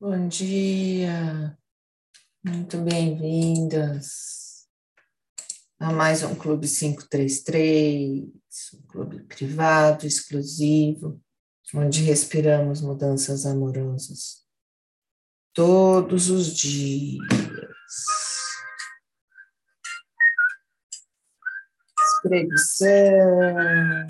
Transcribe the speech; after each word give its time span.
Bom 0.00 0.28
dia, 0.28 1.58
muito 2.44 2.78
bem-vindas 2.78 4.68
a 5.80 5.92
mais 5.92 6.22
um 6.22 6.36
Clube 6.36 6.68
533, 6.68 8.28
um 8.74 8.82
clube 8.86 9.24
privado, 9.24 10.06
exclusivo, 10.06 11.20
onde 11.74 12.04
respiramos 12.04 12.80
mudanças 12.80 13.44
amorosas 13.44 14.46
todos 15.52 16.30
os 16.30 16.56
dias. 16.56 17.26
Espreguiçando 22.14 24.06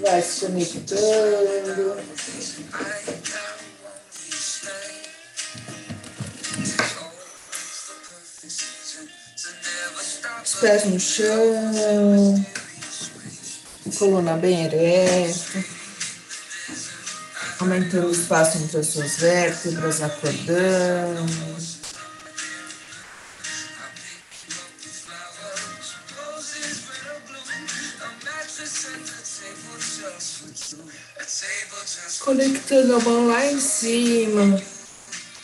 vai 0.00 0.22
se 0.22 0.46
conectando. 0.46 1.96
Os 10.42 10.54
pés 10.54 10.84
no 10.84 11.00
chão, 11.00 12.46
coluna 13.98 14.36
bem 14.36 14.64
ereta, 14.64 15.64
aumentando 17.60 18.08
o 18.08 18.12
espaço 18.12 18.58
entre 18.58 18.78
as 18.78 18.86
suas 18.86 19.16
vértebras, 19.16 20.02
acordando. 20.02 21.79
Conectando 32.20 32.96
a 32.96 33.00
mão 33.00 33.28
lá 33.28 33.46
em 33.46 33.58
cima, 33.58 34.62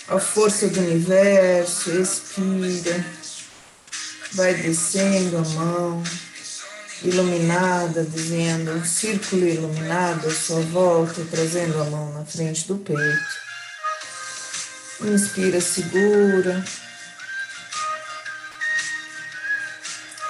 a 0.08 0.18
força 0.18 0.68
do 0.68 0.80
universo, 0.80 1.90
expira, 1.92 3.04
vai 4.32 4.54
descendo 4.54 5.38
a 5.38 5.42
mão, 5.42 6.02
iluminada, 7.02 8.04
desenhando 8.04 8.72
um 8.72 8.84
círculo 8.84 9.46
iluminado 9.46 10.28
à 10.28 10.34
sua 10.34 10.60
volta, 10.60 11.26
trazendo 11.30 11.80
a 11.80 11.84
mão 11.84 12.12
na 12.12 12.24
frente 12.24 12.68
do 12.68 12.76
peito. 12.76 13.46
Inspira, 15.00 15.60
segura. 15.60 16.64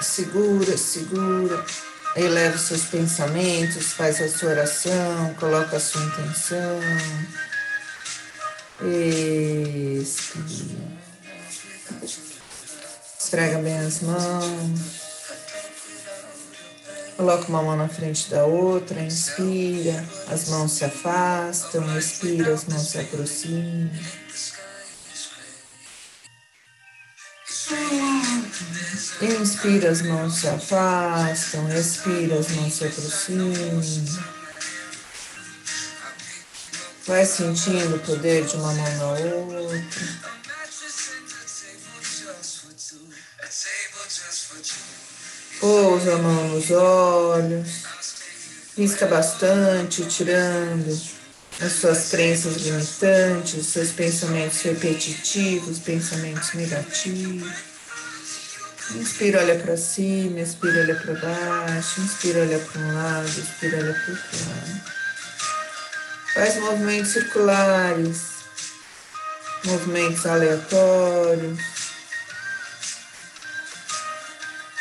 Segura, 0.01 0.77
segura 0.77 1.65
eleva 2.17 2.55
os 2.55 2.63
seus 2.63 2.85
pensamentos, 2.85 3.93
faz 3.93 4.19
a 4.21 4.27
sua 4.27 4.49
oração, 4.49 5.33
coloca 5.39 5.77
a 5.77 5.79
sua 5.79 6.03
intenção. 6.03 6.79
Expira. 10.01 10.97
Esfrega 13.19 13.59
bem 13.59 13.77
as 13.79 14.01
mãos. 14.01 15.07
Coloca 17.17 17.47
uma 17.49 17.63
mão 17.63 17.75
na 17.75 17.89
frente 17.89 18.29
da 18.29 18.45
outra, 18.45 19.01
inspira, 19.01 20.05
as 20.31 20.49
mãos 20.49 20.73
se 20.73 20.85
afastam, 20.85 21.97
expira, 21.97 22.53
as 22.53 22.65
mãos 22.65 22.89
se 22.89 22.99
aproximam. 22.99 23.89
Inspira, 29.19 29.89
as 29.89 30.03
mãos 30.03 30.35
se 30.35 30.47
afastam, 30.47 31.67
expira, 31.75 32.37
as 32.37 32.51
mãos 32.51 32.73
se 32.73 32.85
aproximam. 32.85 33.51
Vai 37.07 37.25
sentindo 37.25 37.95
o 37.95 37.99
poder 37.99 38.45
de 38.45 38.55
uma 38.57 38.71
mão 38.73 38.97
na 38.97 39.05
outra. 39.07 40.37
Pousa 45.59 46.13
a 46.13 46.17
mão 46.19 46.47
nos 46.49 46.69
olhos. 46.69 47.69
Pisca 48.75 49.07
bastante, 49.07 50.05
tirando 50.05 51.17
as 51.59 51.71
suas 51.71 52.09
crenças 52.09 52.57
limitantes, 52.57 53.65
seus 53.65 53.89
pensamentos 53.89 54.61
repetitivos, 54.61 55.79
pensamentos 55.79 56.53
negativos. 56.53 57.76
Inspira, 58.95 59.41
olha 59.41 59.59
para 59.59 59.75
cima, 59.75 60.39
expira, 60.39 60.79
olha 60.79 60.95
para 60.95 61.13
baixo, 61.15 61.99
inspira, 61.99 62.39
olha 62.39 62.57
para 62.57 62.81
um 62.81 62.93
lado, 62.93 63.27
expira, 63.27 63.77
olha 63.77 63.93
para 63.93 64.13
o 64.13 64.15
outro 64.15 64.49
lado. 64.49 64.81
Faz 66.33 66.55
movimentos 66.55 67.11
circulares, 67.11 68.21
movimentos 69.65 70.25
aleatórios. 70.25 71.59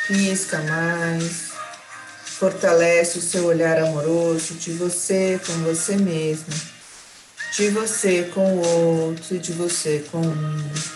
Pisca 0.06 0.58
mais. 0.58 1.46
Fortalece 2.38 3.18
o 3.18 3.22
seu 3.22 3.46
olhar 3.46 3.78
amoroso 3.78 4.54
de 4.54 4.72
você 4.72 5.40
com 5.46 5.52
você 5.64 5.96
mesmo, 5.96 6.52
de 7.56 7.70
você 7.70 8.30
com 8.34 8.58
o 8.58 9.08
outro 9.08 9.34
e 9.34 9.38
de 9.38 9.52
você 9.52 10.04
com 10.12 10.20
o 10.20 10.36
mundo. 10.36 10.95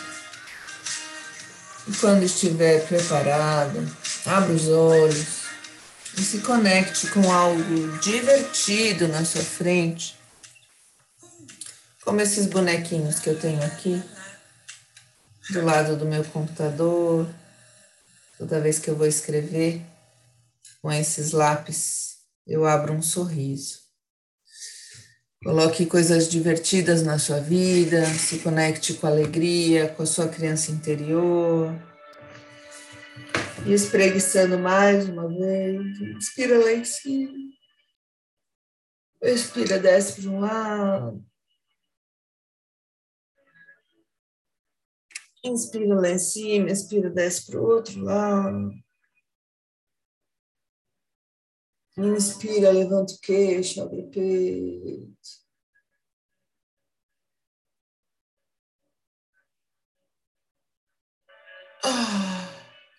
E 1.90 1.96
quando 1.96 2.22
estiver 2.22 2.86
preparado, 2.86 3.84
abra 4.24 4.52
os 4.52 4.68
olhos 4.68 5.40
e 6.16 6.22
se 6.22 6.38
conecte 6.38 7.08
com 7.08 7.32
algo 7.32 7.98
divertido 7.98 9.08
na 9.08 9.24
sua 9.24 9.42
frente, 9.42 10.16
como 12.04 12.20
esses 12.20 12.46
bonequinhos 12.46 13.18
que 13.18 13.28
eu 13.28 13.36
tenho 13.36 13.60
aqui, 13.64 14.00
do 15.50 15.64
lado 15.64 15.96
do 15.96 16.06
meu 16.06 16.22
computador, 16.26 17.28
toda 18.38 18.60
vez 18.60 18.78
que 18.78 18.88
eu 18.88 18.94
vou 18.94 19.08
escrever 19.08 19.84
com 20.80 20.92
esses 20.92 21.32
lápis, 21.32 22.18
eu 22.46 22.64
abro 22.66 22.92
um 22.92 23.02
sorriso. 23.02 23.80
Coloque 25.42 25.86
coisas 25.86 26.28
divertidas 26.28 27.02
na 27.02 27.18
sua 27.18 27.40
vida, 27.40 28.04
se 28.04 28.40
conecte 28.40 28.92
com 28.92 29.06
a 29.06 29.10
alegria, 29.10 29.88
com 29.88 30.02
a 30.02 30.06
sua 30.06 30.28
criança 30.28 30.70
interior. 30.70 31.72
E 33.64 33.72
espreguiçando 33.72 34.58
mais 34.58 35.08
uma 35.08 35.26
vez. 35.28 35.98
Inspira 35.98 36.58
lá 36.58 36.72
em 36.72 36.84
cima. 36.84 37.32
Expira, 39.22 39.78
desce 39.78 40.20
para 40.20 40.30
um 40.30 40.40
lado. 40.40 41.24
Inspira 45.42 45.94
lá 45.94 46.10
em 46.10 46.18
cima, 46.18 46.70
expira, 46.70 47.08
desce 47.08 47.46
para 47.46 47.58
o 47.58 47.64
outro 47.64 47.98
lado. 48.02 48.72
Inspira, 52.08 52.70
levanta 52.70 53.12
o 53.12 53.20
queixo, 53.20 53.82
abre 53.82 54.00
o 54.00 54.10
peito. 54.10 55.10
Ah, 61.84 62.48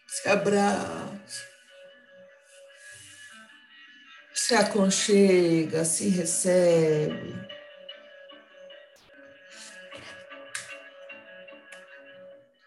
se 0.08 0.30
abraça. 0.30 1.52
Se 4.34 4.56
aconchega, 4.56 5.84
se 5.86 6.10
recebe. 6.10 7.51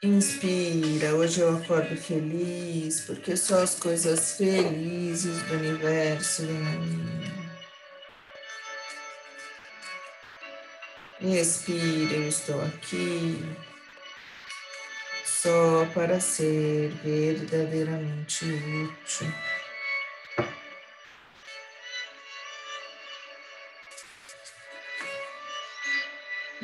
Inspira, 0.04 1.14
hoje 1.14 1.40
eu 1.40 1.56
acordo 1.56 1.96
feliz, 1.96 3.00
porque 3.06 3.34
só 3.38 3.62
as 3.62 3.76
coisas 3.76 4.32
felizes 4.32 5.42
do 5.44 5.54
universo 5.54 6.42
vêm 6.44 6.58
a 6.58 6.70
mim. 6.78 7.40
Expira, 11.22 12.16
eu 12.16 12.28
estou 12.28 12.60
aqui 12.60 13.42
só 15.24 15.86
para 15.94 16.20
ser 16.20 16.90
verdadeiramente 17.02 18.44
útil. 18.44 19.32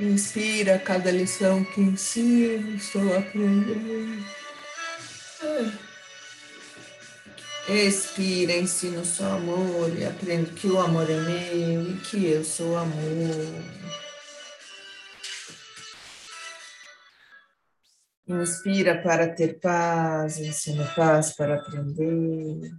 Inspira 0.00 0.78
cada 0.78 1.10
lição 1.10 1.62
que 1.62 1.82
ensino, 1.82 2.74
estou 2.74 3.18
aprendendo. 3.18 4.24
Expira, 7.68 8.54
ensino 8.54 9.04
só 9.04 9.32
amor 9.32 9.94
e 9.94 10.06
aprendo 10.06 10.54
que 10.54 10.68
o 10.68 10.80
amor 10.80 11.06
é 11.10 11.20
meu 11.20 11.90
e 11.90 12.00
que 12.00 12.26
eu 12.28 12.42
sou 12.42 12.78
amor. 12.78 13.52
Inspira 18.26 19.02
para 19.02 19.28
ter 19.28 19.60
paz, 19.60 20.38
ensino 20.38 20.86
paz 20.96 21.36
para 21.36 21.56
aprender. 21.56 22.70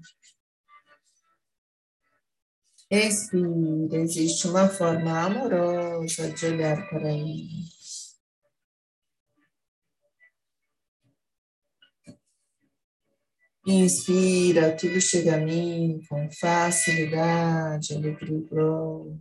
Expira, 2.93 3.95
existe 4.01 4.47
uma 4.49 4.67
forma 4.67 5.17
amorosa 5.21 6.29
de 6.29 6.45
olhar 6.45 6.89
para 6.89 7.09
ele. 7.09 7.47
Inspira, 13.65 14.75
tudo 14.75 14.99
chega 14.99 15.35
a 15.35 15.38
mim 15.38 16.01
com 16.09 16.29
facilidade, 16.31 17.93
alegria 17.93 18.38
e 18.38 18.41
glória. 18.41 19.17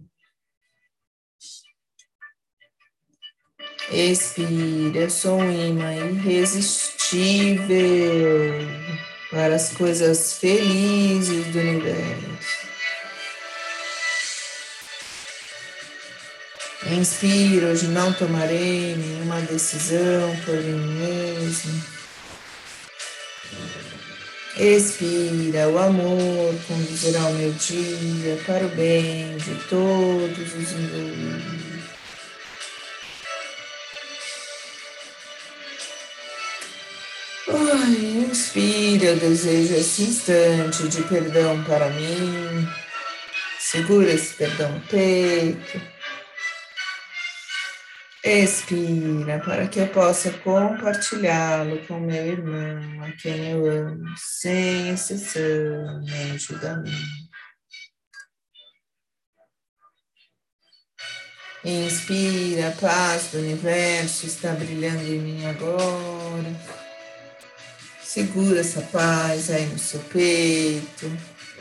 Expira, 3.92 4.98
eu 4.98 5.10
sou 5.10 5.38
um 5.38 5.48
imã 5.48 5.94
irresistível 5.94 7.68
para 9.30 9.54
as 9.54 9.72
coisas 9.76 10.38
felizes 10.38 11.52
do 11.52 11.60
universo. 11.60 12.59
Inspira, 16.92 17.68
hoje 17.68 17.86
não 17.86 18.12
tomarei 18.12 18.96
nenhuma 18.96 19.40
decisão 19.42 20.36
por 20.44 20.56
mim 20.56 20.98
mesmo. 20.98 21.82
Expira, 24.56 25.68
o 25.68 25.78
amor 25.78 26.54
conduzirá 26.66 27.20
o 27.20 27.34
meu 27.34 27.52
dia 27.52 28.38
para 28.44 28.66
o 28.66 28.68
bem 28.70 29.36
de 29.38 29.54
todos 29.68 30.54
os 30.54 30.72
envolvidos. 30.72 31.60
Inspira, 38.30 39.06
eu 39.06 39.16
desejo 39.16 39.74
esse 39.74 40.02
instante 40.02 40.88
de 40.88 41.02
perdão 41.02 41.62
para 41.64 41.88
mim. 41.90 42.68
Segura 43.58 44.12
esse 44.12 44.34
perdão 44.34 44.72
no 44.72 44.80
peito. 44.80 45.99
Expira 48.22 49.38
para 49.38 49.66
que 49.66 49.78
eu 49.78 49.88
possa 49.88 50.30
compartilhá-lo 50.30 51.78
com 51.86 51.98
meu 52.00 52.26
irmão, 52.26 53.02
a 53.02 53.12
quem 53.12 53.52
eu 53.52 53.64
amo, 53.64 54.04
sem 54.14 54.90
exceção 54.90 56.02
nem 56.02 56.38
julgamento. 56.38 56.90
Inspira, 61.64 62.68
a 62.68 62.72
paz 62.72 63.30
do 63.32 63.38
universo 63.38 64.26
está 64.26 64.52
brilhando 64.52 65.02
em 65.02 65.18
mim 65.18 65.46
agora. 65.46 66.54
Segura 68.02 68.60
essa 68.60 68.82
paz 68.82 69.50
aí 69.50 69.64
no 69.64 69.78
seu 69.78 70.00
peito. 70.00 71.06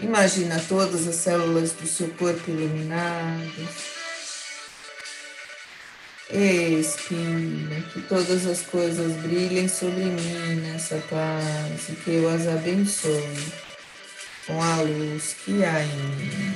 Imagina 0.02 0.62
todas 0.68 1.08
as 1.08 1.16
células 1.16 1.72
do 1.72 1.88
seu 1.88 2.10
corpo 2.16 2.50
iluminadas. 2.52 3.99
Expira, 6.32 7.82
que 7.92 8.02
todas 8.02 8.46
as 8.46 8.62
coisas 8.62 9.14
brilhem 9.14 9.68
sobre 9.68 10.04
mim 10.04 10.62
nessa 10.62 10.98
paz 11.10 11.90
e 11.90 11.94
que 11.94 12.12
eu 12.12 12.30
as 12.30 12.48
abençoe 12.48 13.52
com 14.46 14.62
a 14.62 14.82
luz 14.82 15.36
que 15.44 15.64
há 15.64 15.84
em 15.84 15.88
mim. 15.88 16.56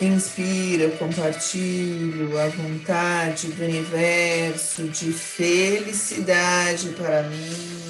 Inspira, 0.00 0.90
compartilho 0.96 2.36
a 2.36 2.48
vontade 2.48 3.46
do 3.46 3.62
universo 3.62 4.88
de 4.88 5.12
felicidade 5.12 6.88
para 6.96 7.22
mim 7.22 7.81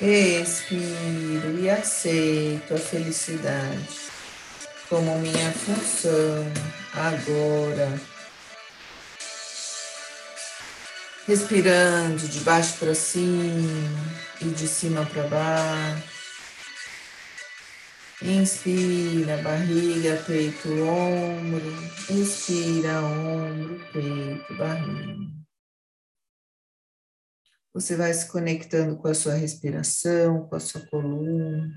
Expiro 0.00 1.58
e 1.58 1.68
aceito 1.68 2.72
a 2.72 2.78
felicidade 2.78 3.88
como 4.88 5.18
minha 5.18 5.50
função 5.50 6.46
agora. 6.94 8.00
Respirando 11.26 12.28
de 12.28 12.40
baixo 12.40 12.78
para 12.78 12.94
cima 12.94 13.90
e 14.40 14.44
de 14.44 14.68
cima 14.68 15.04
para 15.04 15.24
baixo. 15.24 16.18
Inspira, 18.22 19.36
barriga, 19.38 20.22
peito, 20.24 20.68
ombro. 20.80 21.90
Expira, 22.08 23.02
ombro, 23.02 23.80
peito, 23.92 24.54
barriga. 24.54 25.37
Você 27.74 27.96
vai 27.96 28.12
se 28.12 28.30
conectando 28.30 28.96
com 28.96 29.08
a 29.08 29.14
sua 29.14 29.34
respiração, 29.34 30.48
com 30.48 30.56
a 30.56 30.60
sua 30.60 30.84
coluna, 30.86 31.70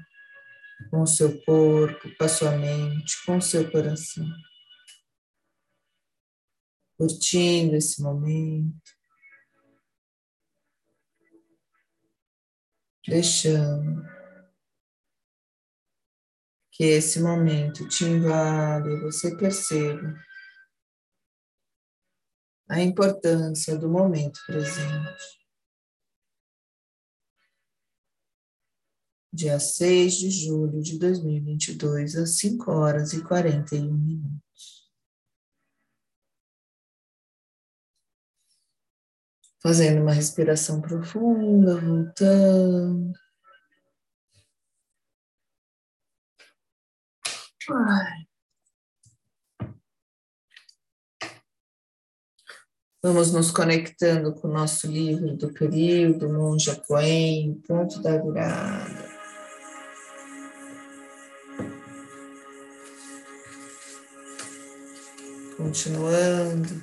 com 0.90 1.02
o 1.02 1.08
seu 1.08 1.42
corpo, 1.44 2.10
com 2.18 2.24
a 2.24 2.30
sua 2.30 2.58
mente, 2.58 3.26
com 3.26 3.38
o 3.38 3.42
seu 3.42 3.70
coração. 3.70 4.26
Curtindo 6.98 7.76
esse 7.76 8.02
momento. 8.02 8.92
Deixando 13.08 14.04
que 16.72 16.84
esse 16.84 17.20
momento 17.20 17.88
te 17.88 18.06
invada 18.06 18.90
e 18.90 19.02
você 19.02 19.36
perceba 19.36 20.16
a 22.70 22.80
importância 22.80 23.78
do 23.78 23.90
momento 23.90 24.40
presente. 24.46 25.41
Dia 29.34 29.60
6 29.60 30.16
de 30.16 30.30
julho 30.30 30.82
de 30.82 31.00
2022, 31.00 32.16
às 32.16 32.38
5 32.38 32.72
horas 32.72 33.14
e 33.14 33.24
41 33.24 33.94
minutos. 33.94 34.42
Fazendo 39.62 40.02
uma 40.02 40.14
respiração 40.14 40.82
profunda, 40.82 41.80
voltando. 41.80 43.14
Ai. 47.70 48.32
Vamos 53.04 53.34
nos 53.34 53.50
conectando 53.50 54.32
com 54.36 54.48
o 54.48 54.54
nosso 54.54 54.86
livro 54.86 55.36
do 55.36 55.52
período, 55.52 56.30
Monja 56.30 56.76
Coen, 56.76 57.60
Ponto 57.68 58.00
da 58.00 58.16
Virada. 58.22 58.91
Continuando. 65.62 66.82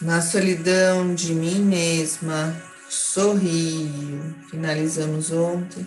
Na 0.00 0.20
solidão 0.20 1.14
de 1.14 1.34
mim 1.34 1.60
mesma, 1.60 2.54
sorrio. 2.88 4.34
Finalizamos 4.50 5.30
ontem. 5.32 5.84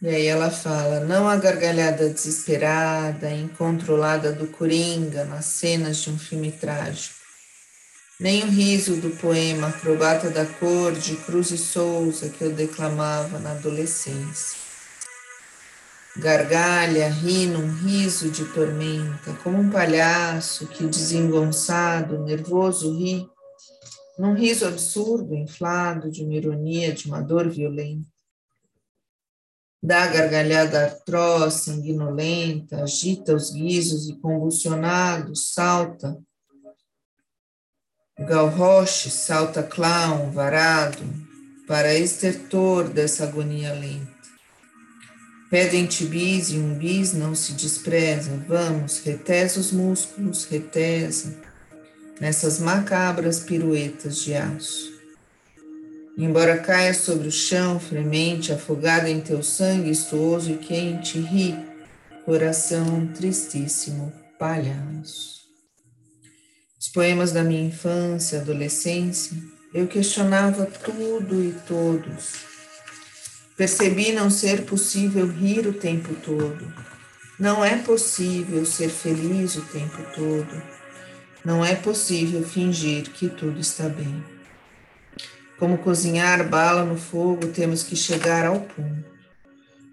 E 0.00 0.08
aí 0.08 0.26
ela 0.26 0.50
fala: 0.50 1.00
não 1.00 1.28
a 1.28 1.36
gargalhada 1.36 2.08
desesperada, 2.08 3.30
incontrolada 3.30 4.32
do 4.32 4.46
Coringa 4.46 5.24
nas 5.24 5.46
cenas 5.46 5.98
de 5.98 6.10
um 6.10 6.18
filme 6.18 6.52
trágico 6.52 7.17
nem 8.20 8.42
o 8.42 8.48
riso 8.48 8.96
do 9.00 9.10
poema 9.10 9.68
Acrobata 9.68 10.28
da 10.28 10.44
Cor 10.44 10.92
de 10.92 11.14
Cruz 11.18 11.52
e 11.52 11.58
Souza 11.58 12.28
que 12.28 12.42
eu 12.42 12.52
declamava 12.52 13.38
na 13.38 13.52
adolescência. 13.52 14.58
Gargalha, 16.16 17.08
ri 17.10 17.46
num 17.46 17.72
riso 17.76 18.28
de 18.28 18.44
tormenta, 18.46 19.34
como 19.44 19.58
um 19.58 19.70
palhaço 19.70 20.66
que 20.66 20.84
desengonçado, 20.84 22.24
nervoso 22.24 22.92
ri, 22.98 23.24
num 24.18 24.34
riso 24.34 24.66
absurdo, 24.66 25.32
inflado 25.32 26.10
de 26.10 26.24
uma 26.24 26.34
ironia, 26.34 26.92
de 26.92 27.06
uma 27.06 27.20
dor 27.20 27.48
violenta. 27.48 28.08
Dá 29.80 30.08
gargalhada 30.08 30.86
atroz, 30.86 31.54
sanguinolenta, 31.54 32.82
agita 32.82 33.32
os 33.36 33.52
guizos 33.52 34.08
e 34.08 34.16
convulsionado, 34.16 35.36
salta, 35.36 36.18
Galroche 38.18 39.10
salta 39.10 39.62
clown, 39.62 40.32
varado, 40.32 40.98
para 41.68 41.94
estertor 41.94 42.88
dessa 42.88 43.22
agonia 43.22 43.72
lenta. 43.72 44.18
Pedem-te 45.48 46.04
bis 46.04 46.50
e 46.50 46.58
um 46.58 46.74
bis 46.74 47.12
não 47.12 47.32
se 47.34 47.52
despreza. 47.52 48.32
Vamos, 48.48 49.00
retesa 49.04 49.60
os 49.60 49.70
músculos, 49.70 50.44
retesa, 50.46 51.36
nessas 52.20 52.58
macabras 52.58 53.38
piruetas 53.38 54.16
de 54.18 54.34
aço. 54.34 54.92
Embora 56.16 56.58
caia 56.58 56.92
sobre 56.92 57.28
o 57.28 57.32
chão, 57.32 57.78
fremente, 57.78 58.52
afogada 58.52 59.08
em 59.08 59.20
teu 59.20 59.44
sangue 59.44 59.90
estuoso 59.90 60.50
e 60.50 60.56
quente, 60.58 61.20
ri, 61.20 61.56
coração 62.24 63.06
tristíssimo, 63.14 64.12
palhaço. 64.36 65.37
Os 66.88 66.92
poemas 66.94 67.32
da 67.32 67.44
minha 67.44 67.66
infância, 67.66 68.40
adolescência, 68.40 69.36
eu 69.74 69.86
questionava 69.86 70.64
tudo 70.64 71.44
e 71.44 71.52
todos. 71.66 72.32
Percebi 73.58 74.10
não 74.12 74.30
ser 74.30 74.64
possível 74.64 75.26
rir 75.26 75.66
o 75.66 75.74
tempo 75.74 76.14
todo. 76.24 76.72
Não 77.38 77.62
é 77.62 77.76
possível 77.76 78.64
ser 78.64 78.88
feliz 78.88 79.56
o 79.56 79.66
tempo 79.66 80.02
todo. 80.14 80.62
Não 81.44 81.62
é 81.62 81.74
possível 81.74 82.42
fingir 82.42 83.10
que 83.10 83.28
tudo 83.28 83.60
está 83.60 83.86
bem. 83.86 84.24
Como 85.58 85.76
cozinhar 85.76 86.48
bala 86.48 86.84
no 86.84 86.96
fogo, 86.96 87.48
temos 87.48 87.82
que 87.82 87.96
chegar 87.96 88.46
ao 88.46 88.62
ponto. 88.62 89.04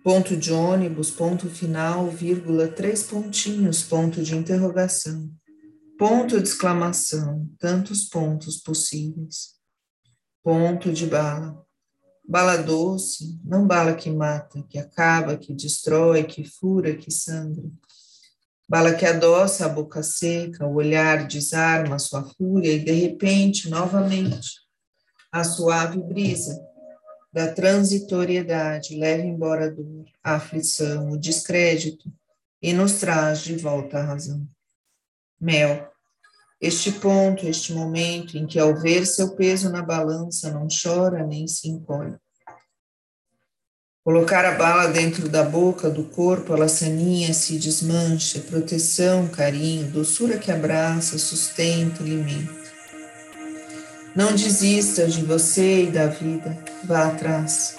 Ponto 0.01 0.37
de 0.37 0.53
ônibus, 0.53 1.11
ponto 1.11 1.49
final, 1.49 2.09
vírgula, 2.09 2.69
três 2.69 3.03
pontinhos, 3.03 3.83
ponto 3.83 4.23
de 4.23 4.33
interrogação. 4.33 5.29
Ponto 5.97 6.41
de 6.41 6.49
exclamação, 6.49 7.49
tantos 7.57 8.03
pontos 8.03 8.57
possíveis. 8.57 9.55
Ponto 10.43 10.91
de 10.91 11.05
bala. 11.05 11.65
Bala 12.27 12.57
doce, 12.57 13.39
não 13.45 13.65
bala 13.65 13.93
que 13.93 14.09
mata, 14.09 14.61
que 14.67 14.77
acaba, 14.77 15.37
que 15.37 15.53
destrói, 15.53 16.25
que 16.25 16.43
fura, 16.43 16.95
que 16.95 17.09
sangra. 17.09 17.63
Bala 18.67 18.93
que 18.93 19.05
adoça 19.05 19.65
a 19.65 19.69
boca 19.69 20.03
seca, 20.03 20.67
o 20.67 20.75
olhar 20.75 21.27
desarma 21.27 21.95
a 21.95 21.99
sua 21.99 22.23
fúria 22.23 22.73
e, 22.73 22.83
de 22.83 22.91
repente, 22.91 23.69
novamente, 23.69 24.59
a 25.31 25.43
suave 25.45 26.01
brisa 26.01 26.59
da 27.31 27.53
transitoriedade 27.53 28.97
leva 28.97 29.23
embora 29.23 29.65
a 29.65 29.69
dor, 29.69 30.05
a 30.23 30.35
aflição, 30.35 31.11
o 31.11 31.17
descrédito 31.17 32.11
e 32.61 32.73
nos 32.73 32.93
traz 32.93 33.39
de 33.39 33.55
volta 33.55 33.99
a 33.99 34.03
razão. 34.03 34.45
Mel, 35.39 35.89
este 36.59 36.91
ponto, 36.91 37.45
este 37.45 37.73
momento 37.73 38.37
em 38.37 38.47
que, 38.47 38.57
ao 38.57 38.75
ver 38.75 39.05
seu 39.05 39.35
peso 39.35 39.69
na 39.69 39.81
balança, 39.81 40.51
não 40.51 40.67
chora 40.67 41.25
nem 41.25 41.47
se 41.47 41.67
encolhe. 41.67 42.15
Colocar 44.03 44.45
a 44.45 44.51
bala 44.51 44.87
dentro 44.87 45.27
da 45.27 45.43
boca, 45.43 45.89
do 45.89 46.03
corpo, 46.03 46.53
ela 46.53 46.67
saninha, 46.67 47.33
se 47.33 47.57
desmancha, 47.57 48.39
proteção, 48.39 49.27
carinho, 49.27 49.91
doçura 49.91 50.37
que 50.37 50.51
abraça, 50.51 51.17
sustenta, 51.17 52.03
alimenta. 52.03 52.53
Não 54.15 54.31
desista 54.33 55.07
de 55.07 55.25
você 55.25 55.85
e 55.85 55.91
da 55.91 56.07
vida, 56.07 56.57
vá 56.83 57.07
atrás. 57.07 57.77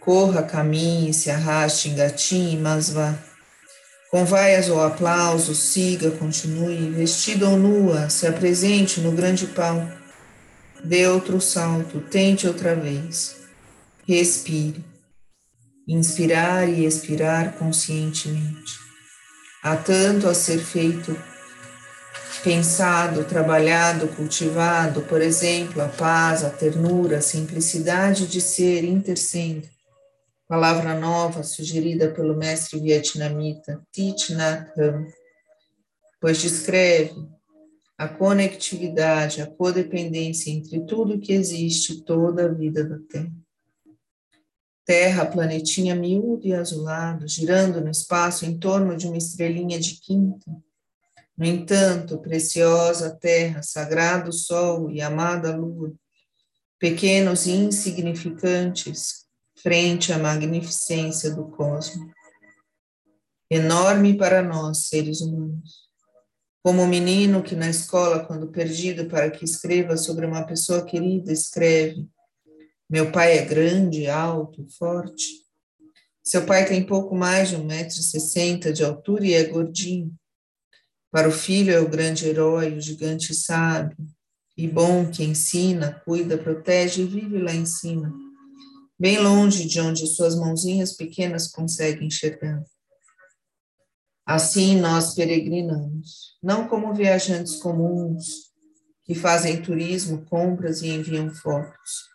Corra, 0.00 0.42
caminhe, 0.42 1.14
se 1.14 1.30
arraste, 1.30 1.88
engatinhe, 1.88 2.56
mas 2.56 2.90
vá. 2.90 3.16
Com 4.10 4.24
vaias 4.24 4.68
ou 4.68 4.82
aplausos, 4.82 5.56
siga, 5.56 6.10
continue, 6.10 6.90
vestido 6.90 7.48
ou 7.48 7.56
nua, 7.56 8.10
se 8.10 8.26
apresente 8.26 9.00
no 9.00 9.12
grande 9.12 9.46
palco. 9.46 9.92
Dê 10.82 11.06
outro 11.06 11.40
salto, 11.40 12.00
tente 12.00 12.48
outra 12.48 12.74
vez. 12.74 13.36
Respire. 14.08 14.84
Inspirar 15.86 16.68
e 16.68 16.84
expirar 16.84 17.52
conscientemente. 17.52 18.72
Há 19.62 19.76
tanto 19.76 20.26
a 20.26 20.34
ser 20.34 20.58
feito 20.58 21.16
pensado, 22.42 23.24
trabalhado, 23.24 24.08
cultivado, 24.08 25.02
por 25.02 25.20
exemplo, 25.20 25.82
a 25.82 25.88
paz, 25.88 26.42
a 26.42 26.50
ternura, 26.50 27.18
a 27.18 27.22
simplicidade 27.22 28.26
de 28.26 28.40
ser 28.40 28.82
intersendo. 28.82 29.68
Palavra 30.50 30.98
nova 30.98 31.44
sugerida 31.44 32.10
pelo 32.10 32.36
mestre 32.36 32.80
vietnamita 32.80 33.80
Thich 33.92 34.34
Nhat 34.34 34.68
Hanh, 34.76 35.06
pois 36.20 36.42
descreve 36.42 37.14
a 37.96 38.08
conectividade, 38.08 39.42
a 39.42 39.46
codependência 39.46 40.50
entre 40.50 40.80
tudo 40.80 41.20
que 41.20 41.32
existe, 41.32 42.02
toda 42.02 42.46
a 42.46 42.48
vida 42.48 42.82
da 42.82 42.98
Terra. 43.08 43.32
Terra, 44.84 45.24
planetinha 45.24 45.94
miúdo 45.94 46.44
e 46.44 46.52
azulado, 46.52 47.28
girando 47.28 47.80
no 47.80 47.88
espaço 47.88 48.44
em 48.44 48.58
torno 48.58 48.96
de 48.96 49.06
uma 49.06 49.18
estrelinha 49.18 49.78
de 49.78 50.00
quinta, 50.00 50.50
no 51.38 51.46
entanto, 51.46 52.18
preciosa 52.18 53.16
terra, 53.20 53.62
sagrado 53.62 54.32
sol 54.32 54.90
e 54.90 55.00
amada 55.00 55.56
lua, 55.56 55.94
pequenos 56.76 57.46
e 57.46 57.52
insignificantes 57.52 59.19
frente 59.62 60.12
à 60.12 60.18
magnificência 60.18 61.30
do 61.30 61.44
cosmos. 61.48 62.10
Enorme 63.50 64.16
para 64.16 64.42
nós, 64.42 64.86
seres 64.86 65.20
humanos. 65.20 65.88
Como 66.62 66.82
o 66.82 66.86
menino 66.86 67.42
que 67.42 67.54
na 67.54 67.68
escola, 67.68 68.24
quando 68.24 68.48
perdido 68.48 69.06
para 69.06 69.30
que 69.30 69.44
escreva 69.44 69.96
sobre 69.96 70.26
uma 70.26 70.44
pessoa 70.44 70.84
querida, 70.84 71.32
escreve: 71.32 72.06
Meu 72.88 73.10
pai 73.10 73.38
é 73.38 73.44
grande, 73.44 74.08
alto, 74.08 74.66
forte. 74.78 75.26
Seu 76.22 76.44
pai 76.44 76.66
tem 76.66 76.84
pouco 76.84 77.16
mais 77.16 77.48
de 77.48 77.56
um 77.56 77.64
metro 77.64 77.98
e 77.98 78.02
sessenta 78.02 78.72
de 78.72 78.84
altura 78.84 79.26
e 79.26 79.34
é 79.34 79.44
gordinho. 79.44 80.14
Para 81.10 81.28
o 81.28 81.32
filho 81.32 81.72
é 81.72 81.80
o 81.80 81.88
grande 81.88 82.28
herói, 82.28 82.76
o 82.76 82.80
gigante 82.80 83.34
sábio 83.34 83.96
e 84.56 84.68
bom 84.68 85.10
que 85.10 85.24
ensina, 85.24 86.00
cuida, 86.04 86.36
protege 86.36 87.02
e 87.02 87.06
vive 87.06 87.38
lá 87.38 87.52
em 87.52 87.64
cima, 87.64 88.12
bem 89.00 89.18
longe 89.18 89.66
de 89.66 89.80
onde 89.80 90.06
suas 90.06 90.36
mãozinhas 90.36 90.92
pequenas 90.92 91.48
conseguem 91.48 92.06
enxergar. 92.06 92.62
Assim 94.26 94.78
nós 94.78 95.14
peregrinamos, 95.14 96.36
não 96.42 96.68
como 96.68 96.94
viajantes 96.94 97.56
comuns 97.56 98.50
que 99.04 99.14
fazem 99.14 99.60
turismo, 99.62 100.24
compras 100.26 100.82
e 100.82 100.88
enviam 100.88 101.34
fotos. 101.34 102.10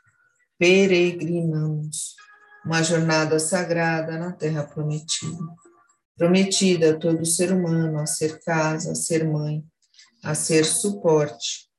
Peregrinamos, 0.57 2.15
uma 2.63 2.81
jornada 2.81 3.39
sagrada 3.39 4.17
na 4.17 4.31
terra 4.31 4.63
prometida 4.63 5.43
prometida 6.15 6.91
a 6.91 6.97
todo 6.97 7.25
ser 7.25 7.51
humano 7.51 7.99
a 7.99 8.05
ser 8.05 8.39
casa, 8.41 8.91
a 8.91 8.95
ser 8.95 9.27
mãe, 9.27 9.63
a 10.23 10.33
ser 10.33 10.65
suporte, 10.65 11.69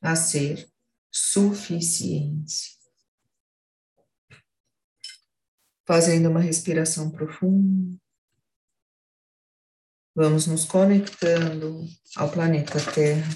a 0.00 0.14
ser 0.14 0.68
suficiência. 1.10 2.81
Fazendo 5.92 6.30
uma 6.30 6.40
respiração 6.40 7.10
profunda, 7.10 8.00
vamos 10.16 10.46
nos 10.46 10.64
conectando 10.64 11.84
ao 12.16 12.30
planeta 12.30 12.78
Terra. 12.94 13.28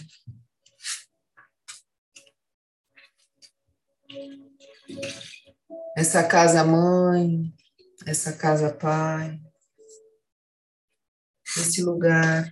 Essa 5.94 6.26
casa 6.26 6.64
mãe, 6.64 7.54
essa 8.06 8.32
casa 8.34 8.72
pai, 8.72 9.38
esse 11.58 11.82
lugar 11.82 12.50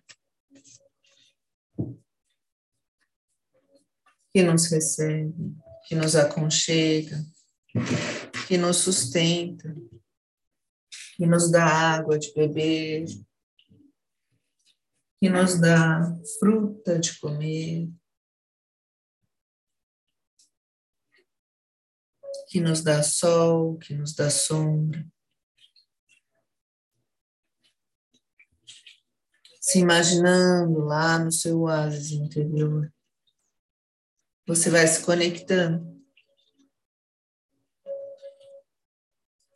que 4.35 4.43
nos 4.43 4.67
recebe, 4.67 5.57
que 5.89 5.95
nos 5.95 6.15
aconchega, 6.15 7.25
que 8.47 8.59
nos 8.59 8.77
sustenta, 8.77 9.75
que 11.17 11.27
nos 11.27 11.51
dá 11.51 11.65
água 11.65 12.19
de 12.19 12.33
beber, 12.33 13.07
que 15.21 15.31
nos 15.31 15.61
dá 15.61 16.01
fruta 16.39 16.99
de 16.99 17.19
comer, 17.19 17.89
que 22.49 22.61
nos 22.61 22.83
dá 22.83 23.03
sol, 23.03 23.79
que 23.79 23.95
nos 23.95 24.15
dá 24.15 24.31
sombra. 24.31 25.07
se 29.65 29.79
imaginando 29.79 30.81
lá 30.81 31.19
no 31.19 31.33
seu 31.33 31.63
oásis 31.63 32.11
interior. 32.11 32.93
Você 34.47 34.69
vai 34.69 34.87
se 34.87 35.03
conectando 35.03 35.94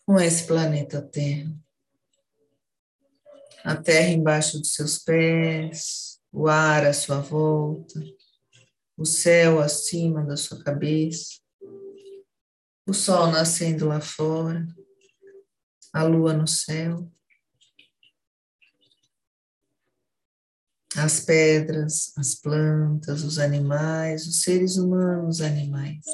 com 0.08 0.18
esse 0.18 0.46
planeta 0.46 1.02
Terra. 1.02 1.54
A 3.62 3.76
terra 3.76 4.08
embaixo 4.08 4.58
dos 4.58 4.72
seus 4.72 4.98
pés, 4.98 6.18
o 6.32 6.48
ar 6.48 6.86
à 6.86 6.94
sua 6.94 7.20
volta, 7.20 8.00
o 8.96 9.04
céu 9.04 9.60
acima 9.60 10.24
da 10.24 10.34
sua 10.34 10.64
cabeça, 10.64 11.38
o 12.86 12.94
sol 12.94 13.26
nascendo 13.26 13.86
lá 13.86 14.00
fora, 14.00 14.66
a 15.92 16.02
lua 16.04 16.32
no 16.32 16.48
céu. 16.48 17.12
as 20.96 21.20
pedras, 21.20 22.16
as 22.16 22.34
plantas, 22.34 23.22
os 23.22 23.38
animais, 23.38 24.26
os 24.26 24.40
seres 24.40 24.78
humanos, 24.78 25.42
animais. 25.42 26.06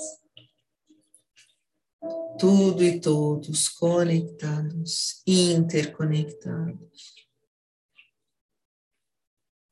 Tudo 2.38 2.82
e 2.82 3.00
todos 3.00 3.68
conectados, 3.68 5.22
interconectados. 5.26 7.24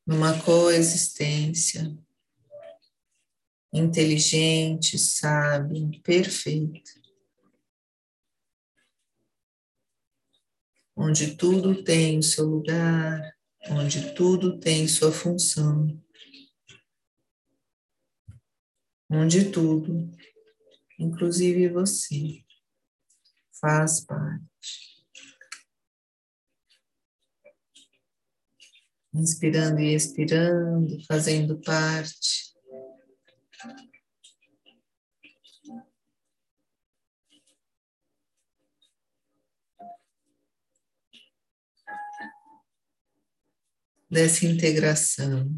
numa 0.07 0.39
coexistência 0.43 1.97
inteligente, 3.73 4.99
sábia, 4.99 5.89
perfeita, 6.03 6.91
onde 10.95 11.37
tudo 11.37 11.83
tem 11.83 12.19
o 12.19 12.23
seu 12.23 12.45
lugar, 12.45 13.35
onde 13.71 14.12
tudo 14.15 14.59
tem 14.61 14.87
sua 14.87 15.11
função, 15.11 15.99
onde 19.11 19.51
tudo, 19.51 20.11
inclusive 21.02 21.68
você, 21.68 22.44
faz 23.61 24.00
parte. 24.04 24.42
Inspirando 29.14 29.80
e 29.80 29.94
expirando, 29.94 31.04
fazendo 31.06 31.61
parte. 31.61 32.50
Dessa 44.11 44.44
integração, 44.44 45.49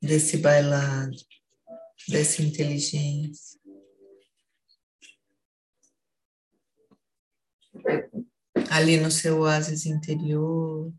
desse 0.00 0.36
bailado, 0.36 1.16
dessa 2.10 2.42
inteligência. 2.42 3.60
Ali 8.70 8.98
no 8.98 9.10
seu 9.10 9.40
oásis 9.40 9.86
interior, 9.86 10.92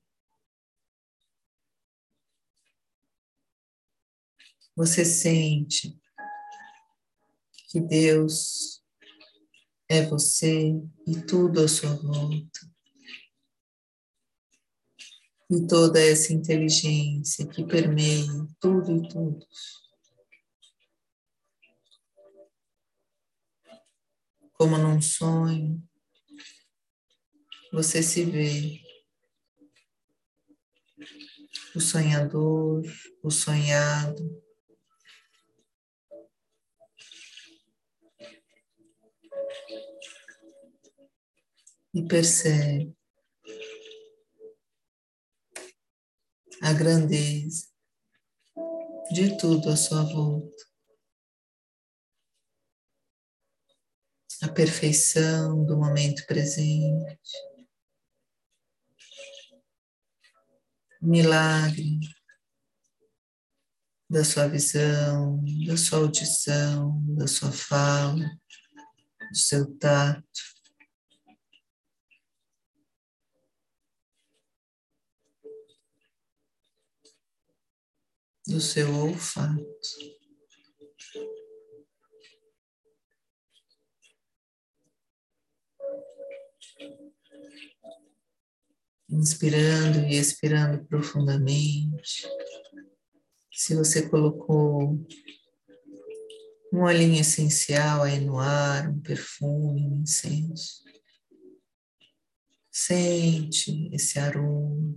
você 4.75 5.05
sente 5.05 5.97
que 7.69 7.79
Deus 7.79 8.83
é 9.89 10.05
você 10.05 10.73
e 11.07 11.21
tudo 11.27 11.61
à 11.61 11.67
sua 11.67 11.95
volta 11.95 12.71
e 15.49 15.67
toda 15.67 15.99
essa 15.99 16.33
inteligência 16.33 17.45
que 17.45 17.65
permeia 17.65 18.25
tudo 18.59 18.95
e 18.95 19.09
tudo. 19.09 19.45
Como 24.61 24.77
num 24.77 25.01
sonho, 25.01 25.81
você 27.73 28.03
se 28.03 28.23
vê 28.23 28.79
o 31.75 31.79
sonhador, 31.79 32.83
o 33.23 33.31
sonhado. 33.31 34.23
E 41.95 42.07
percebe 42.07 42.95
a 46.61 46.71
grandeza 46.71 47.65
de 49.11 49.39
tudo 49.39 49.71
à 49.71 49.75
sua 49.75 50.03
volta. 50.03 50.70
A 54.51 54.53
perfeição 54.53 55.63
do 55.65 55.77
momento 55.77 56.25
presente. 56.27 57.31
Milagre 61.01 62.01
da 64.09 64.25
sua 64.25 64.49
visão, 64.49 65.41
da 65.65 65.77
sua 65.77 65.99
audição, 65.99 67.01
da 67.15 67.27
sua 67.27 67.49
fala, 67.49 68.29
do 69.29 69.37
seu 69.37 69.73
tato. 69.77 70.51
do 78.47 78.59
seu 78.59 78.93
olfato. 78.93 80.20
Inspirando 89.11 89.99
e 90.07 90.15
expirando 90.15 90.85
profundamente. 90.85 92.25
Se 93.51 93.75
você 93.75 94.07
colocou 94.09 95.05
um 96.73 96.83
olhinho 96.83 97.19
essencial 97.19 98.03
aí 98.03 98.19
no 98.21 98.39
ar, 98.39 98.89
um 98.89 99.01
perfume, 99.01 99.85
um 99.85 100.01
incenso. 100.01 100.85
Sente 102.71 103.89
esse 103.93 104.17
aroma 104.17 104.95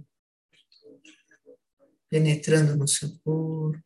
penetrando 2.08 2.76
no 2.76 2.86
seu 2.86 3.18
corpo. 3.24 3.82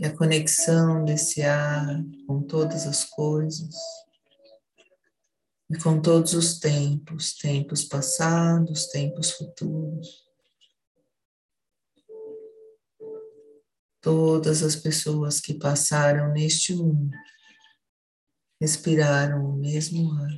E 0.00 0.06
a 0.06 0.16
conexão 0.16 1.04
desse 1.04 1.42
ar 1.42 2.02
com 2.26 2.42
todas 2.42 2.86
as 2.86 3.04
coisas 3.04 3.74
e 5.68 5.76
com 5.76 6.00
todos 6.00 6.32
os 6.32 6.58
tempos, 6.58 7.34
tempos 7.34 7.84
passados, 7.84 8.86
tempos 8.86 9.32
futuros. 9.32 10.26
Todas 14.00 14.62
as 14.62 14.74
pessoas 14.74 15.38
que 15.38 15.52
passaram 15.52 16.32
neste 16.32 16.74
mundo 16.74 17.14
respiraram 18.58 19.50
o 19.50 19.52
mesmo 19.52 20.14
ar. 20.14 20.32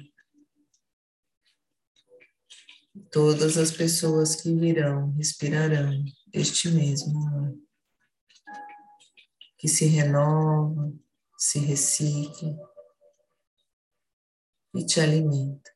Todas 3.12 3.56
as 3.56 3.70
pessoas 3.70 4.34
que 4.34 4.52
virão 4.52 5.12
respirarão 5.12 6.04
este 6.32 6.68
mesmo 6.68 7.24
ar, 7.28 7.52
que 9.62 9.68
se 9.68 9.86
renova, 9.86 10.92
se 11.38 11.60
recicla 11.60 12.58
e 14.74 14.84
te 14.84 15.00
alimenta. 15.00 15.70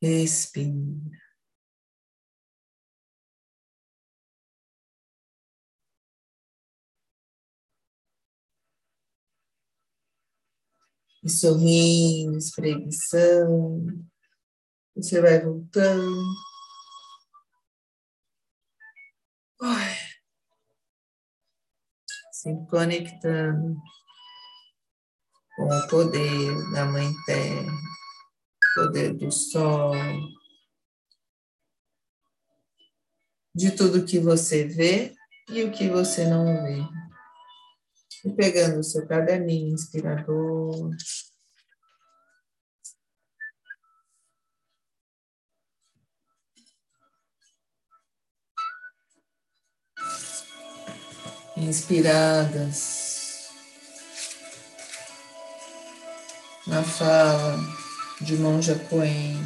Respira. 0.00 1.10
E 11.22 11.28
sorrindo, 11.28 12.38
espreguiçando, 12.38 14.06
você 14.96 15.20
vai 15.20 15.42
voltando. 15.44 16.24
Ai. 19.60 20.07
Se 22.48 22.66
conectando 22.70 23.76
com 25.54 25.66
o 25.66 25.88
poder 25.88 26.72
da 26.72 26.86
Mãe 26.86 27.12
Terra, 27.26 27.72
poder 28.74 29.12
do 29.12 29.30
Sol, 29.30 29.92
de 33.54 33.72
tudo 33.72 34.06
que 34.06 34.18
você 34.18 34.64
vê 34.64 35.14
e 35.50 35.62
o 35.62 35.70
que 35.70 35.90
você 35.90 36.26
não 36.26 36.46
vê. 36.64 36.80
E 38.24 38.32
pegando 38.34 38.80
o 38.80 38.84
seu 38.84 39.06
caderninho 39.06 39.74
inspirador, 39.74 40.88
inspiradas 51.58 53.48
na 56.66 56.82
fala 56.82 57.58
de 58.20 58.36
Monja 58.36 58.74
Coen. 58.90 59.36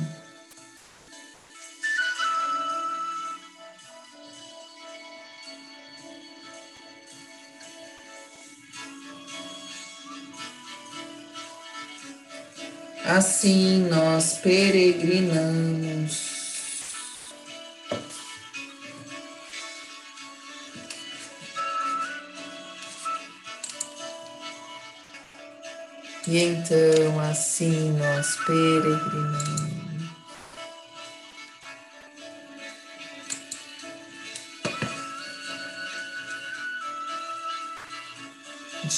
Assim 13.04 13.88
nós 13.88 14.38
peregrinamos 14.38 16.31
E 26.32 26.38
então 26.38 27.20
assim 27.20 27.90
nós 27.98 28.36
peregrinamos. 28.46 29.70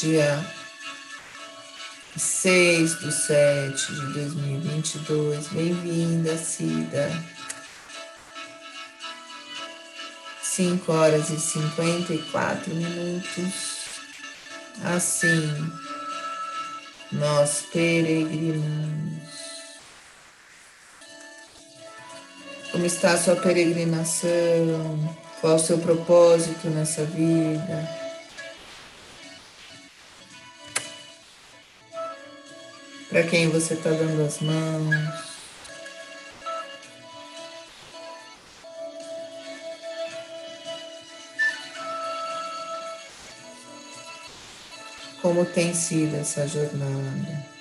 Dia 0.00 0.46
6 2.16 2.94
do 3.00 3.10
7 3.10 3.92
de 3.92 4.12
2022. 4.12 5.48
Bem-vinda, 5.48 6.38
Cida. 6.38 7.10
5 10.40 10.92
horas 10.92 11.30
e 11.30 11.40
54 11.40 12.72
minutos. 12.76 13.74
Assim, 14.84 15.50
nós 17.14 17.66
peregrinamos. 17.72 19.14
Como 22.70 22.84
está 22.84 23.12
a 23.12 23.18
sua 23.18 23.36
peregrinação? 23.36 25.16
Qual 25.40 25.56
o 25.56 25.58
seu 25.58 25.78
propósito 25.78 26.68
nessa 26.68 27.04
vida? 27.04 27.88
Para 33.08 33.22
quem 33.24 33.48
você 33.48 33.74
está 33.74 33.90
dando 33.90 34.24
as 34.24 34.40
mãos? 34.40 35.33
Tem 45.44 45.74
sido 45.74 46.16
essa 46.16 46.46
jornada? 46.46 47.53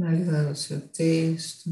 Finalizar 0.00 0.50
o 0.50 0.56
seu 0.56 0.80
texto. 0.80 1.70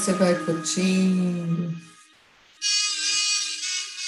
Você 0.00 0.14
vai 0.14 0.34
curtindo 0.46 1.76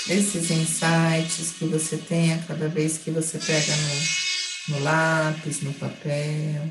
esses 0.09 0.51
insights 0.51 1.53
que 1.59 1.67
você 1.67 1.99
tem 1.99 2.33
a 2.33 2.43
cada 2.45 2.67
vez 2.67 2.97
que 2.97 3.11
você 3.11 3.37
pega 3.39 3.77
no, 3.77 4.79
no 4.79 4.85
lápis, 4.85 5.61
no 5.61 5.75
papel. 5.75 6.71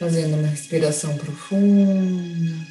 Fazendo 0.00 0.38
uma 0.38 0.48
respiração 0.48 1.16
profunda. 1.18 2.61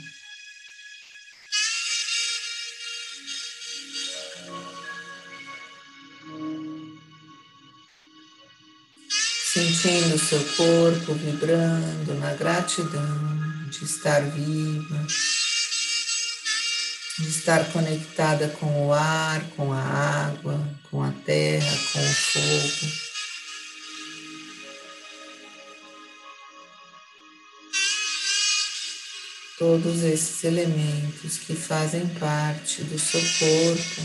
seu 10.31 10.39
corpo 10.55 11.13
vibrando 11.15 12.13
na 12.17 12.33
gratidão 12.33 13.67
de 13.69 13.83
estar 13.83 14.21
viva, 14.21 15.05
de 17.19 17.27
estar 17.27 17.69
conectada 17.73 18.47
com 18.47 18.87
o 18.87 18.93
ar, 18.93 19.43
com 19.57 19.73
a 19.73 19.81
água, 19.81 20.57
com 20.89 21.03
a 21.03 21.11
terra, 21.25 21.77
com 21.91 21.99
o 21.99 22.13
fogo. 22.13 23.11
todos 29.59 30.01
esses 30.01 30.43
elementos 30.43 31.37
que 31.37 31.53
fazem 31.53 32.07
parte 32.15 32.81
do 32.83 32.97
seu 32.97 33.21
corpo 33.21 34.01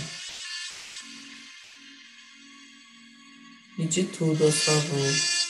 e 3.79 3.87
de 3.87 4.05
tudo 4.05 4.47
a 4.47 4.53
sua 4.53 4.75
volta. 4.75 5.46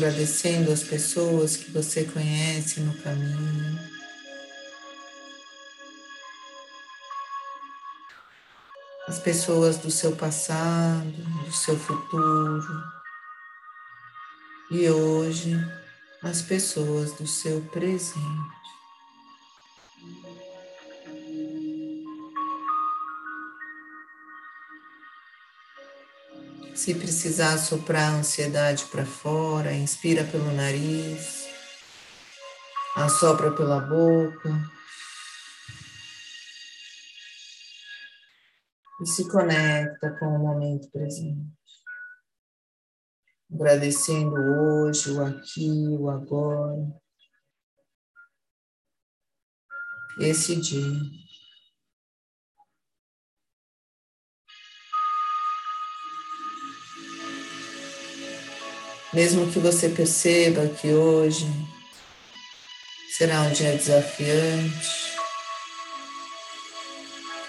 Agradecendo 0.00 0.72
as 0.72 0.82
pessoas 0.82 1.56
que 1.56 1.70
você 1.70 2.04
conhece 2.04 2.80
no 2.80 2.94
caminho. 3.02 3.78
as 9.06 9.18
pessoas 9.18 9.76
do 9.76 9.90
seu 9.90 10.16
passado, 10.16 11.12
do 11.44 11.52
seu 11.52 11.76
futuro 11.76 12.82
e 14.70 14.88
hoje 14.88 15.54
as 16.22 16.40
pessoas 16.40 17.12
do 17.12 17.26
seu 17.26 17.60
presente. 17.72 18.59
Se 26.74 26.94
precisar 26.94 27.58
soprar 27.58 28.12
a 28.12 28.16
ansiedade 28.16 28.84
para 28.86 29.04
fora, 29.04 29.72
inspira 29.72 30.24
pelo 30.24 30.52
nariz, 30.52 31.46
assopra 32.96 33.50
pela 33.52 33.80
boca. 33.80 34.80
e 39.00 39.06
se 39.06 39.28
conecta 39.28 40.14
com 40.18 40.26
o 40.26 40.38
momento 40.38 40.90
presente. 40.90 41.58
Agradecendo 43.52 44.34
hoje, 44.34 45.10
o 45.10 45.24
aqui, 45.24 45.88
o 45.98 46.08
agora. 46.08 47.00
Esse 50.20 50.60
dia. 50.60 51.00
Mesmo 59.12 59.50
que 59.50 59.58
você 59.58 59.88
perceba 59.88 60.68
que 60.68 60.92
hoje 60.92 61.46
será 63.16 63.40
um 63.42 63.52
dia 63.52 63.76
desafiante, 63.76 65.10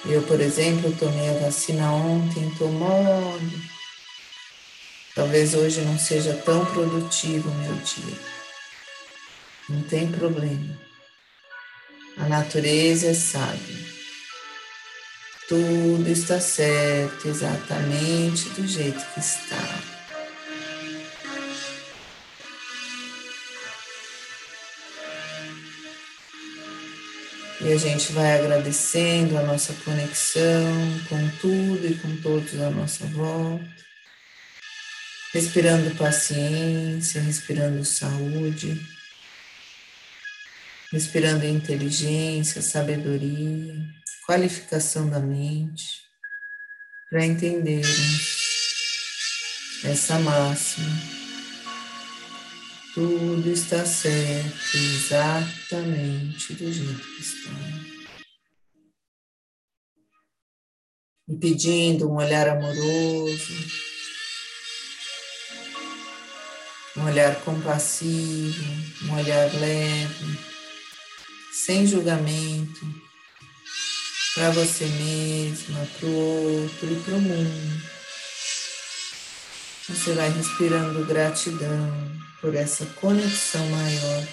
eu, 0.05 0.23
por 0.23 0.41
exemplo, 0.41 0.91
tomei 0.97 1.29
a 1.29 1.39
vacina 1.39 1.91
ontem, 1.91 2.51
mole. 2.59 3.61
Talvez 5.13 5.53
hoje 5.53 5.81
não 5.81 5.99
seja 5.99 6.33
tão 6.43 6.65
produtivo 6.65 7.53
meu 7.53 7.75
dia. 7.75 8.17
Não 9.69 9.83
tem 9.83 10.11
problema. 10.11 10.79
A 12.17 12.27
natureza 12.27 13.07
é 13.07 13.13
sábia. 13.13 13.91
Tudo 15.47 16.09
está 16.09 16.39
certo 16.39 17.27
exatamente 17.27 18.49
do 18.49 18.67
jeito 18.67 19.05
que 19.13 19.19
está. 19.19 19.90
E 27.63 27.71
a 27.71 27.77
gente 27.77 28.11
vai 28.11 28.39
agradecendo 28.39 29.37
a 29.37 29.43
nossa 29.43 29.71
conexão 29.85 30.99
com 31.07 31.29
tudo 31.37 31.85
e 31.85 31.93
com 31.93 32.17
todos 32.17 32.59
à 32.59 32.71
nossa 32.71 33.05
volta. 33.05 33.63
Respirando 35.31 35.95
paciência, 35.95 37.21
respirando 37.21 37.85
saúde, 37.85 38.81
respirando 40.91 41.45
inteligência, 41.45 42.63
sabedoria, 42.63 43.75
qualificação 44.25 45.07
da 45.07 45.19
mente, 45.19 46.01
para 47.11 47.23
entendermos 47.25 48.41
essa 49.85 50.17
máxima 50.17 51.20
tudo 52.93 53.49
está 53.49 53.85
certo 53.85 54.75
exatamente 54.75 56.53
do 56.55 56.71
jeito 56.71 56.99
que 56.99 57.21
está. 57.21 57.51
E 61.29 61.37
pedindo 61.37 62.09
um 62.09 62.15
olhar 62.15 62.49
amoroso, 62.49 63.53
um 66.97 67.05
olhar 67.05 67.33
compassivo, 67.45 68.63
um 69.05 69.13
olhar 69.15 69.53
leve, 69.53 70.37
sem 71.53 71.87
julgamento, 71.87 72.85
para 74.35 74.51
você 74.51 74.85
mesma, 74.85 75.87
para 75.97 76.07
o 76.07 76.63
outro 76.63 76.91
e 76.91 76.99
para 77.01 77.15
o 77.15 77.21
mundo. 77.21 77.91
Você 79.87 80.13
vai 80.13 80.29
respirando 80.29 81.05
gratidão 81.05 82.30
por 82.41 82.55
essa 82.55 82.85
conexão 82.99 83.65
maior. 83.69 84.27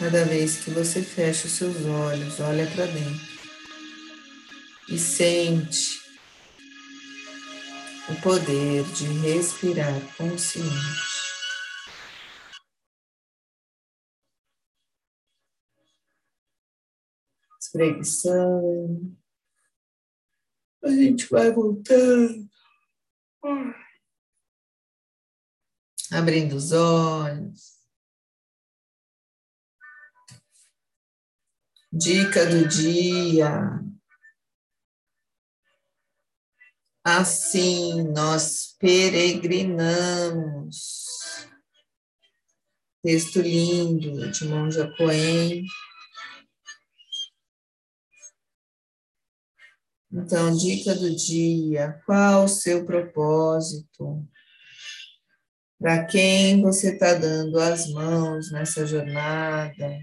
Cada 0.00 0.24
vez 0.24 0.64
que 0.64 0.70
você 0.70 1.02
fecha 1.02 1.46
os 1.46 1.52
seus 1.52 1.84
olhos, 1.86 2.40
olha 2.40 2.66
para 2.70 2.86
dentro 2.86 3.38
e 4.88 4.98
sente 4.98 6.00
o 8.08 8.20
poder 8.22 8.84
de 8.94 9.04
respirar 9.20 10.00
consciente. 10.16 11.18
Espreguiçando. 17.60 19.16
A 20.82 20.88
gente 20.88 21.26
vai 21.28 21.50
voltando 21.52 22.48
abrindo 26.12 26.56
os 26.56 26.72
olhos. 26.72 27.78
Dica 31.92 32.46
do 32.46 32.66
dia. 32.68 33.80
Assim 37.04 38.02
nós 38.12 38.74
peregrinamos. 38.78 41.08
Texto 43.02 43.40
lindo 43.40 44.30
de 44.30 44.44
Monja 44.44 44.94
Coen. 44.96 45.64
Então, 50.10 50.56
dica 50.56 50.94
do 50.94 51.14
dia: 51.14 52.00
qual 52.04 52.44
o 52.44 52.48
seu 52.48 52.84
propósito? 52.84 54.26
Para 55.80 56.04
quem 56.06 56.60
você 56.60 56.94
está 56.94 57.14
dando 57.14 57.56
as 57.60 57.88
mãos 57.92 58.50
nessa 58.50 58.84
jornada? 58.84 59.96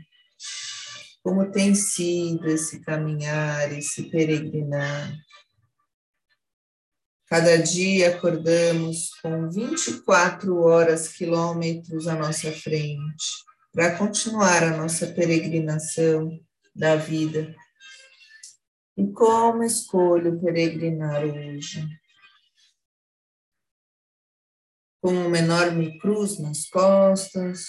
Como 1.22 1.52
tem 1.52 1.76
sido 1.76 2.48
esse 2.48 2.80
caminhar, 2.80 3.74
esse 3.74 4.04
peregrinar? 4.04 5.14
Cada 7.28 7.58
dia 7.58 8.16
acordamos 8.16 9.10
com 9.22 9.50
24 9.50 10.58
horas, 10.62 11.10
quilômetros 11.10 12.08
à 12.08 12.16
nossa 12.16 12.52
frente, 12.54 13.26
para 13.74 13.98
continuar 13.98 14.64
a 14.64 14.78
nossa 14.78 15.08
peregrinação 15.08 16.40
da 16.74 16.96
vida. 16.96 17.54
E 18.96 19.06
como 19.12 19.62
escolho 19.62 20.40
peregrinar 20.40 21.26
hoje? 21.26 21.86
Com 25.06 25.28
uma 25.28 25.38
enorme 25.38 26.00
cruz 26.00 26.40
nas 26.40 26.68
costas, 26.68 27.68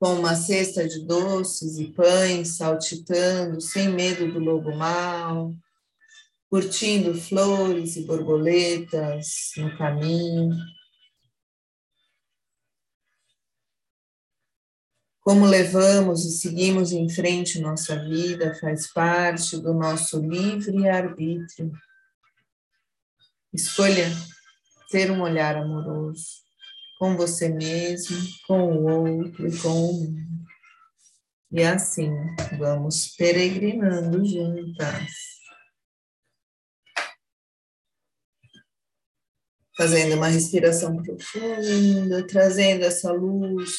com 0.00 0.14
uma 0.14 0.34
cesta 0.34 0.84
de 0.88 1.06
doces 1.06 1.78
e 1.78 1.92
pães 1.92 2.56
saltitando, 2.56 3.60
sem 3.60 3.88
medo 3.88 4.32
do 4.32 4.40
lobo 4.40 4.74
mau, 4.74 5.54
curtindo 6.50 7.14
flores 7.14 7.94
e 7.94 8.04
borboletas 8.04 9.52
no 9.56 9.78
caminho. 9.78 10.50
Como 15.20 15.46
levamos 15.46 16.24
e 16.24 16.32
seguimos 16.32 16.90
em 16.90 17.08
frente 17.08 17.60
nossa 17.60 17.96
vida 18.04 18.56
faz 18.56 18.92
parte 18.92 19.56
do 19.58 19.72
nosso 19.72 20.18
livre 20.18 20.88
arbítrio. 20.88 21.70
Escolha 23.52 24.10
ter 24.94 25.10
um 25.10 25.22
olhar 25.22 25.56
amoroso 25.56 26.44
com 27.00 27.16
você 27.16 27.48
mesmo, 27.48 28.16
com 28.46 28.62
o 28.72 28.84
outro 28.84 29.48
e 29.48 29.58
com 29.58 29.68
o 29.68 29.92
mundo. 29.92 30.46
E 31.50 31.64
assim 31.64 32.12
vamos 32.56 33.08
peregrinando 33.16 34.24
juntas. 34.24 35.10
Fazendo 39.76 40.14
uma 40.14 40.28
respiração 40.28 41.02
profunda, 41.02 42.24
trazendo 42.28 42.84
essa 42.84 43.10
luz, 43.10 43.72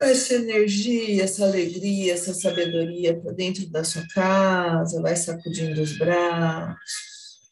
essa 0.00 0.34
energia, 0.34 1.24
essa 1.24 1.44
alegria, 1.44 2.14
essa 2.14 2.32
sabedoria 2.32 3.20
para 3.20 3.32
dentro 3.32 3.68
da 3.68 3.82
sua 3.82 4.06
casa, 4.08 5.02
vai 5.02 5.16
sacudindo 5.16 5.82
os 5.82 5.98
braços, 5.98 6.78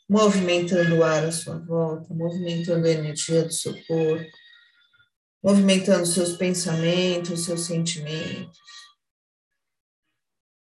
movimentando 0.09 0.97
o 0.97 1.05
ar 1.05 1.25
à 1.25 1.33
sua 1.33 1.59
volta, 1.59 2.15
movimentando 2.15 2.87
a 2.87 2.91
energia 2.91 3.43
do 3.43 3.53
seu 3.53 3.75
corpo, 3.87 4.31
movimentando 5.43 6.07
seus 6.07 6.37
pensamentos, 6.37 7.45
seus 7.45 7.63
sentimentos, 7.63 8.59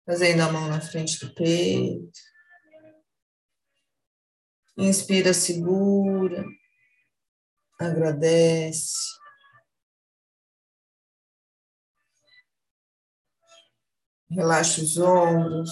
fazendo 0.07 0.43
a 0.43 0.53
mão 0.53 0.69
na 0.69 0.81
frente 0.81 1.19
do 1.19 1.35
peito. 1.35 2.37
Inspira, 4.79 5.33
segura, 5.33 6.45
agradece. 7.81 9.17
Relaxa 14.31 14.83
os 14.83 14.99
ombros. 14.99 15.71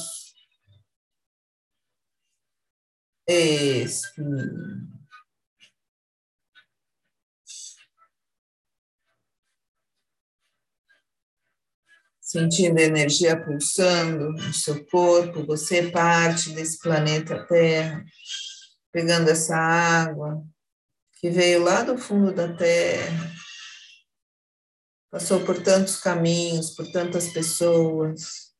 Expira. 3.26 4.94
sentindo 12.34 12.80
a 12.80 12.82
energia 12.82 13.40
pulsando 13.40 14.32
no 14.32 14.52
seu 14.52 14.84
corpo, 14.86 15.46
você 15.46 15.78
é 15.78 15.90
parte 15.92 16.50
desse 16.50 16.80
planeta 16.80 17.46
Terra, 17.46 18.04
pegando 18.90 19.30
essa 19.30 19.56
água 19.56 20.42
que 21.20 21.30
veio 21.30 21.62
lá 21.62 21.82
do 21.82 21.96
fundo 21.96 22.32
da 22.32 22.52
Terra, 22.52 23.33
passou 25.14 25.44
por 25.44 25.62
tantos 25.62 25.98
caminhos, 25.98 26.70
por 26.70 26.90
tantas 26.90 27.28
pessoas, 27.32 28.52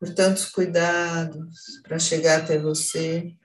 por 0.00 0.14
tantos 0.14 0.46
cuidados 0.46 1.82
para 1.82 1.98
chegar 1.98 2.40
até 2.40 2.58
você. 2.58 3.36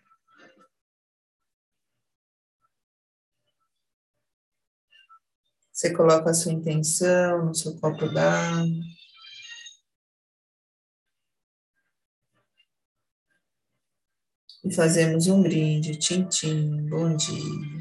Você 5.74 5.94
coloca 5.94 6.30
a 6.30 6.34
sua 6.34 6.54
intenção 6.54 7.48
no 7.48 7.54
seu 7.54 7.78
copo 7.82 8.08
d'água. 8.08 8.66
E 14.64 14.74
fazemos 14.74 15.28
um 15.28 15.44
brinde, 15.44 15.98
tintim, 15.98 16.88
bom 16.88 17.14
dia. 17.14 17.79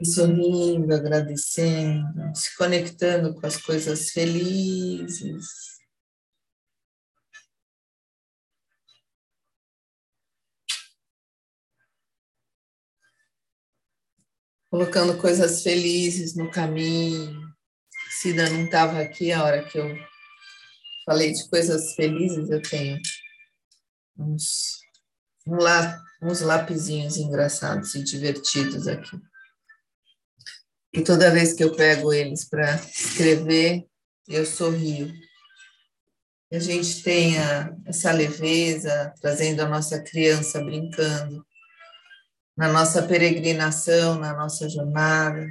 E 0.00 0.06
sorrindo, 0.06 0.92
agradecendo, 0.92 2.34
se 2.34 2.56
conectando 2.56 3.34
com 3.34 3.46
as 3.46 3.56
coisas 3.56 4.10
felizes. 4.10 5.74
colocando 14.74 15.16
coisas 15.18 15.62
felizes 15.62 16.34
no 16.34 16.50
caminho. 16.50 17.48
Cida 18.10 18.50
não 18.50 18.64
estava 18.64 18.98
aqui 18.98 19.30
a 19.30 19.44
hora 19.44 19.62
que 19.62 19.78
eu 19.78 19.96
falei 21.06 21.30
de 21.30 21.48
coisas 21.48 21.94
felizes, 21.94 22.50
eu 22.50 22.60
tenho 22.60 22.98
uns, 24.18 24.80
um 25.46 25.58
uns 26.22 26.40
lapisinhos 26.40 27.16
engraçados 27.18 27.94
e 27.94 28.02
divertidos 28.02 28.88
aqui. 28.88 29.16
E 30.94 31.02
toda 31.02 31.32
vez 31.32 31.52
que 31.52 31.64
eu 31.64 31.74
pego 31.74 32.12
eles 32.12 32.44
para 32.44 32.76
escrever, 32.76 33.84
eu 34.28 34.46
sorrio. 34.46 35.12
A 36.52 36.58
gente 36.60 37.02
tenha 37.02 37.76
essa 37.84 38.12
leveza, 38.12 39.12
trazendo 39.20 39.60
a 39.60 39.68
nossa 39.68 40.00
criança 40.00 40.62
brincando 40.62 41.44
na 42.56 42.72
nossa 42.72 43.02
peregrinação, 43.02 44.20
na 44.20 44.34
nossa 44.34 44.68
jornada. 44.68 45.44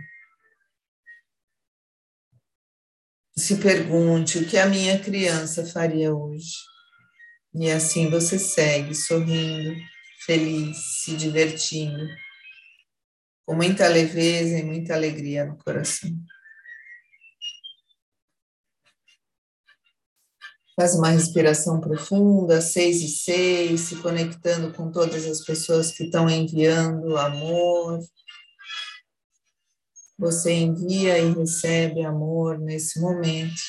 Se 3.35 3.57
pergunte 3.57 4.37
o 4.37 4.47
que 4.47 4.57
a 4.57 4.67
minha 4.67 4.97
criança 4.97 5.65
faria 5.65 6.15
hoje. 6.15 6.55
E 7.53 7.69
assim 7.69 8.09
você 8.09 8.39
segue 8.39 8.95
sorrindo, 8.95 9.75
feliz, 10.25 11.03
se 11.03 11.17
divertindo, 11.17 12.07
com 13.45 13.55
muita 13.55 13.87
leveza 13.87 14.57
e 14.57 14.63
muita 14.63 14.93
alegria 14.93 15.45
no 15.45 15.57
coração. 15.57 16.11
Faz 20.75 20.95
uma 20.95 21.09
respiração 21.09 21.79
profunda, 21.79 22.59
seis 22.59 23.01
e 23.01 23.07
seis, 23.07 23.81
se 23.81 24.01
conectando 24.01 24.73
com 24.73 24.91
todas 24.91 25.25
as 25.25 25.45
pessoas 25.45 25.91
que 25.91 26.05
estão 26.05 26.27
enviando 26.27 27.15
amor. 27.15 27.99
Você 30.17 30.51
envia 30.53 31.19
e 31.19 31.31
recebe 31.31 32.03
amor 32.03 32.57
nesse 32.57 32.99
momento. 32.99 33.61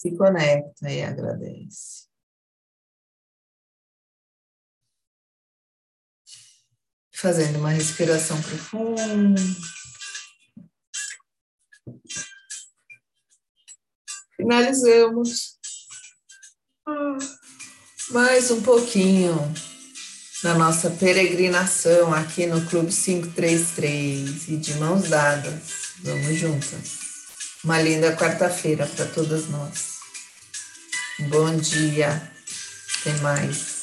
Se 0.00 0.16
conecta 0.16 0.90
e 0.90 1.02
agradece. 1.02 2.03
Fazendo 7.24 7.58
uma 7.58 7.70
respiração 7.70 8.38
profunda. 8.42 9.40
Finalizamos 14.36 15.56
mais 18.10 18.50
um 18.50 18.60
pouquinho 18.60 19.34
da 20.42 20.52
nossa 20.52 20.90
peregrinação 20.90 22.12
aqui 22.12 22.44
no 22.44 22.62
Clube 22.66 22.92
533 22.92 24.48
e 24.50 24.56
de 24.58 24.74
mãos 24.74 25.08
dadas, 25.08 25.94
vamos 26.00 26.36
juntas. 26.36 26.98
Uma 27.64 27.80
linda 27.80 28.14
quarta-feira 28.14 28.86
para 28.86 29.06
todas 29.06 29.48
nós. 29.48 29.94
Bom 31.30 31.56
dia, 31.56 32.30
até 33.00 33.18
mais. 33.22 33.73